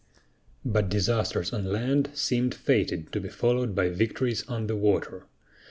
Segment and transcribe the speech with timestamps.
[0.65, 5.27] But disasters on land seemed fated to be followed by victories on the water.